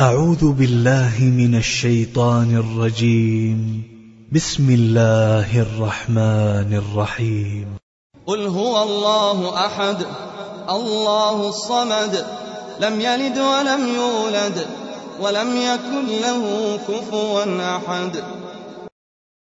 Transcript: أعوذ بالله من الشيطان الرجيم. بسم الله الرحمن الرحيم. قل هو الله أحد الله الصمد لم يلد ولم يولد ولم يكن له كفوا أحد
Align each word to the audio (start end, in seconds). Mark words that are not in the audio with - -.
أعوذ 0.00 0.52
بالله 0.52 1.14
من 1.20 1.54
الشيطان 1.54 2.56
الرجيم. 2.56 3.82
بسم 4.32 4.70
الله 4.70 5.62
الرحمن 5.62 6.70
الرحيم. 6.74 7.66
قل 8.26 8.46
هو 8.46 8.82
الله 8.82 9.66
أحد 9.66 9.96
الله 10.70 11.48
الصمد 11.48 12.26
لم 12.80 13.00
يلد 13.00 13.38
ولم 13.38 13.94
يولد 13.94 14.66
ولم 15.20 15.56
يكن 15.56 16.06
له 16.22 16.78
كفوا 16.88 17.76
أحد 17.76 18.22